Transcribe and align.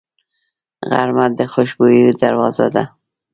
غرمه 0.89 1.25
د 1.37 1.39
خوشبویو 1.53 2.17
دروازه 2.21 2.67
ده 2.75 2.83